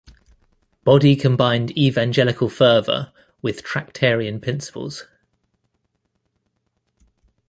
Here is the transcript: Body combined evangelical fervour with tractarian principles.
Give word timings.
Body 0.83 1.15
combined 1.15 1.77
evangelical 1.77 2.49
fervour 2.49 3.11
with 3.43 3.61
tractarian 3.61 4.41
principles. 4.41 5.05